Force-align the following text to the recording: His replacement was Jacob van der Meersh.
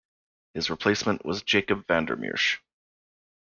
His 0.55 0.71
replacement 0.71 1.23
was 1.23 1.43
Jacob 1.43 1.85
van 1.85 2.05
der 2.05 2.15
Meersh. 2.17 2.57